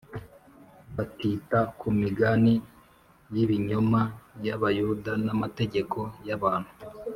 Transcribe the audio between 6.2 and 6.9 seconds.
y’abantu